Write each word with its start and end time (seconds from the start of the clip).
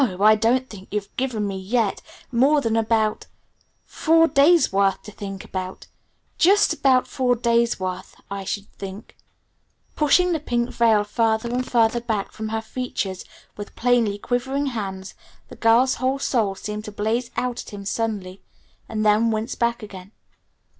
I 0.19 0.33
don't 0.33 0.67
think 0.67 0.87
you've 0.89 1.15
given 1.15 1.47
me, 1.47 1.59
yet, 1.59 2.01
more 2.31 2.59
than 2.59 2.75
about 2.75 3.27
four 3.85 4.27
days' 4.27 4.73
worth 4.73 5.03
to 5.03 5.11
think 5.11 5.43
about. 5.45 5.85
Just 6.39 6.73
about 6.73 7.05
four 7.05 7.35
days' 7.35 7.79
worth, 7.79 8.15
I 8.27 8.43
should 8.43 8.67
think." 8.79 9.15
Pushing 9.95 10.31
the 10.31 10.39
pink 10.39 10.71
veil 10.71 11.03
further 11.03 11.51
and 11.51 11.63
further 11.69 12.01
back 12.01 12.31
from 12.31 12.49
her 12.49 12.61
features, 12.63 13.25
with 13.55 13.75
plainly 13.75 14.17
quivering 14.17 14.65
hands, 14.73 15.13
the 15.49 15.55
girl's 15.55 15.93
whole 16.01 16.17
soul 16.17 16.55
seemed 16.55 16.85
to 16.85 16.91
blaze 16.91 17.29
out 17.37 17.61
at 17.61 17.69
him 17.71 17.85
suddenly, 17.85 18.41
and 18.89 19.05
then 19.05 19.29
wince 19.29 19.53
back 19.53 19.83
again. 19.83 20.13